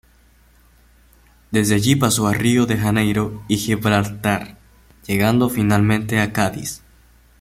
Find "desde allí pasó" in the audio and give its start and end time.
1.51-2.25